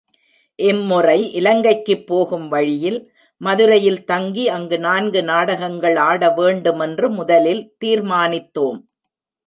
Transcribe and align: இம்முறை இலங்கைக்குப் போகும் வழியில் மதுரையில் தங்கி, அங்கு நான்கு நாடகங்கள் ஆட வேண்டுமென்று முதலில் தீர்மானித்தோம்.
இம்முறை 0.59 1.33
இலங்கைக்குப் 1.33 2.07
போகும் 2.07 2.47
வழியில் 2.47 2.97
மதுரையில் 3.41 4.01
தங்கி, 4.03 4.47
அங்கு 4.47 4.79
நான்கு 4.79 5.23
நாடகங்கள் 5.23 5.95
ஆட 5.95 6.29
வேண்டுமென்று 6.31 7.09
முதலில் 7.09 7.63
தீர்மானித்தோம். 7.85 8.79